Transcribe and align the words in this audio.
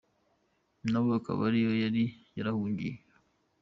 Na 0.91 0.99
we 1.03 1.09
akaba 1.19 1.41
ariho 1.49 1.73
yari 1.83 2.03
yarahungiye. 2.37 2.95